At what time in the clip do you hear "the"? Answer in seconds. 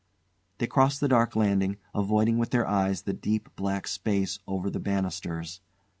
0.99-1.07, 3.03-3.13, 4.71-4.79